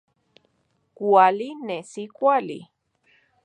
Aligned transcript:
Kuali, 0.97 1.49
nesi 1.67 2.01
kuali 2.17 2.59